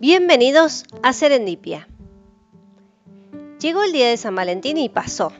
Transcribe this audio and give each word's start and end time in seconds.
Bienvenidos 0.00 0.84
a 1.02 1.12
Serendipia. 1.12 1.86
Llegó 3.60 3.82
el 3.82 3.92
día 3.92 4.08
de 4.08 4.16
San 4.16 4.34
Valentín 4.34 4.78
y 4.78 4.88
pasó. 4.88 5.30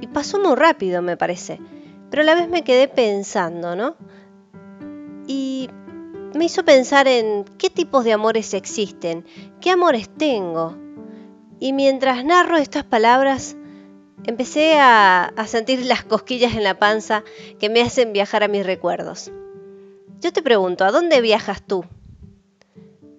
Y 0.00 0.08
pasó 0.08 0.40
muy 0.40 0.56
rápido, 0.56 1.00
me 1.00 1.16
parece. 1.16 1.60
Pero 2.10 2.22
a 2.22 2.24
la 2.24 2.34
vez 2.34 2.48
me 2.48 2.64
quedé 2.64 2.88
pensando, 2.88 3.76
¿no? 3.76 3.94
Y 5.28 5.70
me 6.34 6.46
hizo 6.46 6.64
pensar 6.64 7.06
en 7.06 7.44
qué 7.58 7.70
tipos 7.70 8.02
de 8.04 8.12
amores 8.12 8.54
existen, 8.54 9.24
qué 9.60 9.70
amores 9.70 10.08
tengo. 10.08 10.76
Y 11.60 11.72
mientras 11.72 12.24
narro 12.24 12.56
estas 12.56 12.82
palabras, 12.82 13.56
empecé 14.24 14.80
a, 14.80 15.32
sentir 15.46 15.86
las 15.86 16.02
cosquillas 16.02 16.56
en 16.56 16.64
la 16.64 16.80
panza 16.80 17.22
que 17.60 17.68
me 17.68 17.82
hacen 17.82 18.12
viajar 18.12 18.42
a 18.42 18.48
mis 18.48 18.66
recuerdos. 18.66 19.30
Yo 20.20 20.32
te 20.32 20.42
pregunto, 20.42 20.84
¿a 20.84 20.90
dónde 20.90 21.20
viajas 21.20 21.64
tú? 21.64 21.84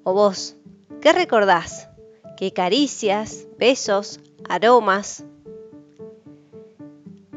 ¿O 0.04 0.14
vos? 0.14 0.56
¿Qué 1.02 1.14
recordás? 1.14 1.90
¿Qué 2.38 2.54
caricias, 2.54 3.48
besos, 3.60 4.20
aromas? 4.50 5.24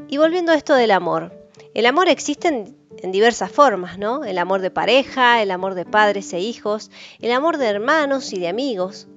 Y 0.08 0.16
volviendo 0.16 0.52
a 0.52 0.54
esto 0.54 0.74
del 0.74 0.90
amor. 0.90 1.32
El 1.74 1.86
amor 1.86 2.08
existe 2.08 2.48
en, 2.48 2.76
en 2.98 3.12
diversas 3.12 3.50
formas, 3.52 3.98
¿no? 3.98 4.24
El 4.24 4.38
amor 4.38 4.62
de 4.62 4.70
pareja, 4.70 5.42
el 5.42 5.50
amor 5.50 5.74
de 5.74 5.84
padres 5.84 6.32
e 6.32 6.40
hijos, 6.40 6.90
el 7.20 7.32
amor 7.32 7.58
de 7.58 7.66
hermanos 7.66 8.32
y 8.32 8.38
de 8.38 8.48
amigos. 8.48 9.08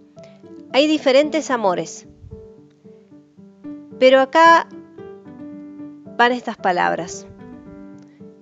Hay 0.73 0.87
diferentes 0.87 1.49
amores. 1.49 2.05
Pero 3.97 4.19
acá 4.19 4.67
van 6.17 6.33
estas 6.33 6.57
palabras. 6.57 7.25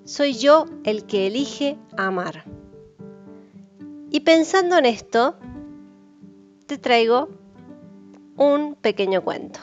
Soy 0.04 0.34
yo 0.34 0.66
el 0.84 1.06
que 1.06 1.28
elige 1.28 1.78
amar. 1.98 2.55
Y 4.16 4.22
pensando 4.22 4.78
en 4.78 4.86
esto, 4.86 5.36
te 6.68 6.78
traigo 6.78 7.28
un 8.38 8.76
pequeño 8.76 9.22
cuento. 9.22 9.60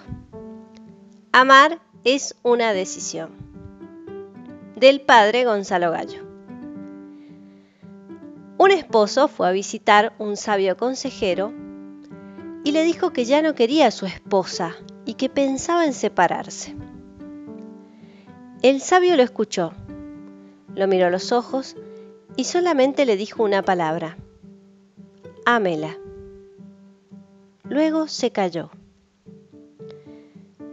Amar 1.33 1.81
es 2.05 2.37
una 2.43 2.75
decisión. 2.75 3.31
Del 4.77 5.01
padre 5.01 5.47
Gonzalo 5.47 5.91
Gallo. 5.91 6.23
Un 8.59 8.73
esposo 8.73 9.27
fue 9.27 9.49
a 9.49 9.53
visitar 9.53 10.13
un 10.19 10.37
sabio 10.37 10.77
consejero 10.77 11.51
y 12.63 12.73
le 12.73 12.85
dijo 12.85 13.11
que 13.11 13.25
ya 13.25 13.41
no 13.41 13.55
quería 13.55 13.87
a 13.87 13.91
su 13.91 14.05
esposa 14.05 14.77
y 15.07 15.15
que 15.15 15.31
pensaba 15.31 15.87
en 15.87 15.95
separarse. 15.95 16.77
El 18.61 18.83
sabio 18.83 19.17
lo 19.17 19.23
escuchó, 19.23 19.73
lo 20.75 20.87
miró 20.89 21.07
a 21.07 21.11
los 21.11 21.33
ojos 21.33 21.75
y 22.37 22.45
solamente 22.45 23.07
le 23.07 23.17
dijo 23.17 23.43
una 23.45 23.63
palabra, 23.63 24.19
ámela. 25.45 25.99
Luego 27.65 28.09
se 28.09 28.31
calló. 28.31 28.71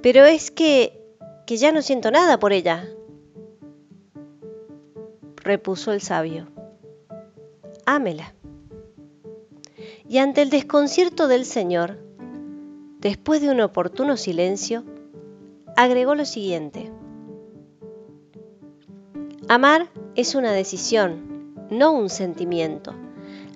Pero 0.01 0.25
es 0.25 0.51
que, 0.51 1.01
que 1.45 1.57
ya 1.57 1.71
no 1.71 1.81
siento 1.81 2.11
nada 2.11 2.39
por 2.39 2.53
ella, 2.53 2.87
repuso 5.37 5.91
el 5.91 6.01
sabio. 6.01 6.47
Ámela. 7.85 8.33
Y 10.07 10.17
ante 10.17 10.41
el 10.41 10.49
desconcierto 10.49 11.27
del 11.27 11.45
Señor, 11.45 11.97
después 12.99 13.41
de 13.41 13.49
un 13.49 13.61
oportuno 13.61 14.17
silencio, 14.17 14.83
agregó 15.75 16.15
lo 16.15 16.25
siguiente. 16.25 16.91
Amar 19.47 19.89
es 20.15 20.35
una 20.35 20.51
decisión, 20.51 21.55
no 21.69 21.91
un 21.91 22.09
sentimiento. 22.09 22.93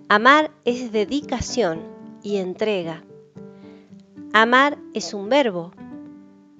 Amar 0.09 0.51
es 0.65 0.91
dedicación 0.91 1.81
y 2.23 2.35
entrega. 2.35 3.03
Amar 4.33 4.77
es 4.93 5.13
un 5.13 5.29
verbo 5.29 5.71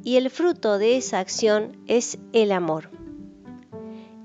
y 0.02 0.16
el 0.16 0.30
fruto 0.30 0.78
de 0.78 0.96
esa 0.96 1.20
acción 1.20 1.78
es 1.86 2.18
el 2.32 2.54
amor. 2.54 2.90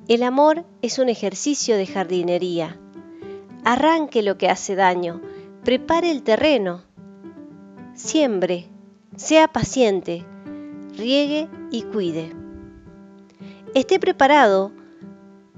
El 0.07 0.23
amor 0.23 0.65
es 0.83 0.99
un 1.01 1.09
ejercicio 1.09 1.77
de 1.77 1.87
jardinería. 1.87 2.79
Arranque 3.65 4.23
lo 4.23 4.39
que 4.39 4.49
hace 4.49 4.77
daño, 4.77 5.21
prepare 5.65 6.11
el 6.13 6.23
terreno, 6.23 6.83
siembre, 7.95 8.69
sea 9.17 9.49
paciente, 9.49 10.25
riegue 10.97 11.49
y 11.73 11.83
cuide. 11.83 12.33
Esté 13.75 13.99
preparado 13.99 14.73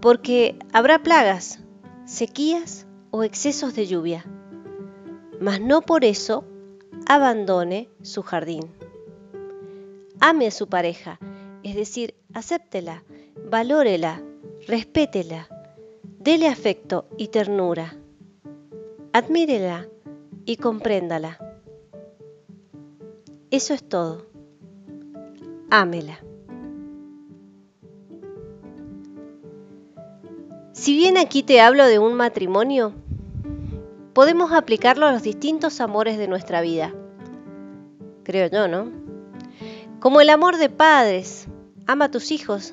porque 0.01 0.59
habrá 0.73 1.03
plagas, 1.03 1.61
sequías 2.07 2.87
o 3.11 3.25
excesos 3.25 3.75
de 3.75 3.87
lluvia, 3.87 4.25
mas 5.41 5.61
no 5.61 5.83
por 5.83 6.05
eso 6.05 6.45
abandone 7.07 7.89
su 8.03 8.23
jardín. 8.23 8.71
Ame 10.21 10.47
a 10.47 10.51
su 10.51 10.69
pareja, 10.69 11.19
es 11.63 11.75
decir, 11.75 12.15
acéptela, 12.35 13.03
valórela, 13.51 14.23
respétela, 14.67 15.49
dele 16.19 16.49
afecto 16.49 17.07
y 17.17 17.29
ternura, 17.29 17.97
admírela 19.13 19.89
y 20.45 20.57
compréndala. 20.57 21.39
Eso 23.51 23.75
es 23.75 23.83
todo. 23.83 24.27
Ámela. 25.71 26.21
Si 30.81 30.97
bien 30.97 31.19
aquí 31.19 31.43
te 31.43 31.61
hablo 31.61 31.85
de 31.85 31.99
un 31.99 32.15
matrimonio, 32.15 32.95
podemos 34.15 34.51
aplicarlo 34.51 35.05
a 35.05 35.13
los 35.13 35.23
distintos 35.23 35.79
amores 35.79 36.17
de 36.17 36.27
nuestra 36.27 36.63
vida. 36.63 36.95
Creo 38.25 38.49
yo, 38.49 38.67
¿no? 38.67 38.91
Como 40.01 40.23
el 40.23 40.31
amor 40.31 40.57
de 40.57 40.71
padres. 40.71 41.49
Ama 41.87 42.07
a 42.07 42.11
tus 42.11 42.31
hijos 42.31 42.73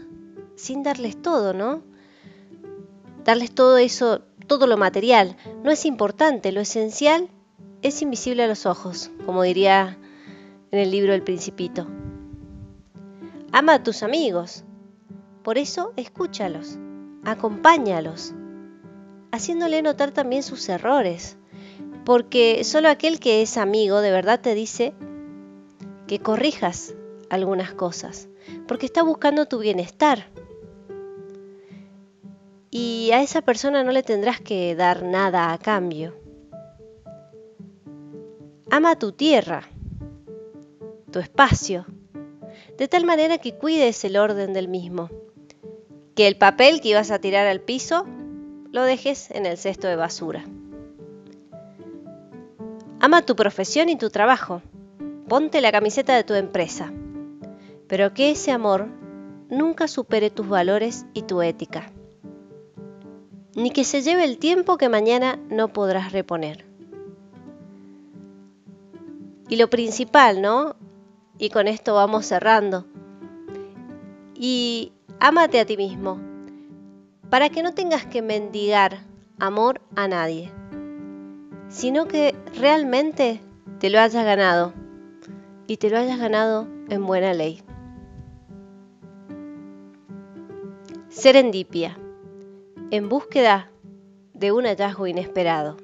sin 0.55 0.83
darles 0.83 1.21
todo, 1.21 1.53
¿no? 1.53 1.81
Darles 3.25 3.53
todo 3.53 3.75
eso, 3.75 4.21
todo 4.47 4.67
lo 4.67 4.77
material. 4.77 5.35
No 5.65 5.69
es 5.69 5.83
importante, 5.85 6.53
lo 6.53 6.61
esencial 6.61 7.27
es 7.81 8.01
invisible 8.01 8.45
a 8.45 8.47
los 8.47 8.65
ojos, 8.65 9.11
como 9.25 9.43
diría 9.43 9.97
en 10.71 10.79
el 10.79 10.91
libro 10.91 11.13
El 11.13 11.23
Principito. 11.23 11.85
Ama 13.51 13.73
a 13.73 13.83
tus 13.83 14.01
amigos. 14.01 14.63
Por 15.43 15.57
eso 15.57 15.91
escúchalos 15.97 16.79
acompáñalos, 17.23 18.33
haciéndole 19.31 19.81
notar 19.81 20.11
también 20.11 20.43
sus 20.43 20.67
errores, 20.69 21.37
porque 22.05 22.63
solo 22.63 22.89
aquel 22.89 23.19
que 23.19 23.41
es 23.41 23.57
amigo 23.57 23.99
de 24.01 24.11
verdad 24.11 24.39
te 24.39 24.55
dice 24.55 24.93
que 26.07 26.19
corrijas 26.19 26.95
algunas 27.29 27.73
cosas, 27.73 28.29
porque 28.67 28.85
está 28.85 29.03
buscando 29.03 29.45
tu 29.45 29.59
bienestar. 29.59 30.29
Y 32.71 33.11
a 33.13 33.21
esa 33.21 33.41
persona 33.41 33.83
no 33.83 33.91
le 33.91 34.03
tendrás 34.03 34.39
que 34.39 34.75
dar 34.75 35.03
nada 35.03 35.51
a 35.51 35.57
cambio. 35.57 36.15
Ama 38.69 38.97
tu 38.97 39.11
tierra, 39.11 39.63
tu 41.11 41.19
espacio, 41.19 41.85
de 42.77 42.87
tal 42.87 43.05
manera 43.05 43.37
que 43.37 43.55
cuides 43.57 44.03
el 44.05 44.17
orden 44.17 44.53
del 44.53 44.67
mismo 44.67 45.09
que 46.17 46.27
el 46.27 46.35
papel 46.35 46.81
que 46.81 46.89
ibas 46.89 47.11
a 47.11 47.19
tirar 47.19 47.45
al 47.45 47.61
piso 47.61 48.07
lo 48.71 48.81
dejes 48.81 49.29
en 49.29 49.45
el 49.45 49.55
cesto 49.55 49.87
de 49.87 49.95
basura. 49.95 50.43
Ama 52.99 53.21
tu 53.21 53.35
profesión 53.35 53.87
y 53.87 53.97
tu 53.97 54.09
trabajo. 54.09 54.63
Ponte 55.27 55.61
la 55.61 55.71
camiseta 55.71 56.15
de 56.15 56.23
tu 56.23 56.33
empresa. 56.33 56.91
Pero 57.87 58.15
que 58.15 58.31
ese 58.31 58.51
amor 58.51 58.87
nunca 59.51 59.87
supere 59.87 60.31
tus 60.31 60.49
valores 60.49 61.05
y 61.13 61.21
tu 61.21 61.43
ética. 61.43 61.91
Ni 63.53 63.69
que 63.69 63.83
se 63.83 64.01
lleve 64.01 64.23
el 64.23 64.39
tiempo 64.39 64.77
que 64.77 64.89
mañana 64.89 65.37
no 65.51 65.67
podrás 65.67 66.13
reponer. 66.13 66.65
Y 69.49 69.57
lo 69.57 69.69
principal, 69.69 70.41
¿no? 70.41 70.77
Y 71.37 71.51
con 71.51 71.67
esto 71.67 71.93
vamos 71.93 72.25
cerrando. 72.25 72.87
Y 74.33 74.93
Ámate 75.19 75.59
a 75.59 75.65
ti 75.65 75.77
mismo, 75.77 76.21
para 77.31 77.49
que 77.49 77.63
no 77.63 77.73
tengas 77.73 78.05
que 78.05 78.21
mendigar 78.21 78.99
amor 79.39 79.81
a 79.95 80.07
nadie, 80.07 80.51
sino 81.69 82.07
que 82.07 82.35
realmente 82.55 83.41
te 83.79 83.89
lo 83.89 83.99
hayas 83.99 84.23
ganado 84.23 84.73
y 85.65 85.77
te 85.77 85.89
lo 85.89 85.97
hayas 85.97 86.19
ganado 86.19 86.67
en 86.89 87.05
buena 87.07 87.33
ley. 87.33 87.63
Serendipia, 91.09 91.97
en 92.91 93.09
búsqueda 93.09 93.71
de 94.35 94.51
un 94.51 94.65
hallazgo 94.65 95.07
inesperado. 95.07 95.77